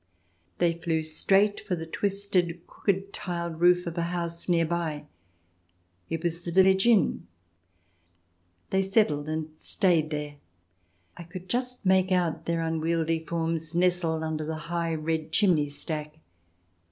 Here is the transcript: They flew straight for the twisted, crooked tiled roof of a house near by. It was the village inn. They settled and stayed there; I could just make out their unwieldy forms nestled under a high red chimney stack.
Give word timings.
They 0.57 0.73
flew 0.73 1.03
straight 1.03 1.59
for 1.59 1.75
the 1.75 1.85
twisted, 1.85 2.65
crooked 2.65 3.13
tiled 3.13 3.61
roof 3.61 3.85
of 3.85 3.95
a 3.99 4.09
house 4.09 4.49
near 4.49 4.65
by. 4.65 5.05
It 6.09 6.23
was 6.23 6.41
the 6.41 6.51
village 6.51 6.87
inn. 6.87 7.27
They 8.71 8.81
settled 8.81 9.29
and 9.29 9.51
stayed 9.59 10.09
there; 10.09 10.37
I 11.17 11.21
could 11.21 11.47
just 11.47 11.85
make 11.85 12.11
out 12.11 12.45
their 12.45 12.63
unwieldy 12.63 13.23
forms 13.23 13.75
nestled 13.75 14.23
under 14.23 14.49
a 14.49 14.55
high 14.55 14.95
red 14.95 15.31
chimney 15.31 15.69
stack. 15.69 16.17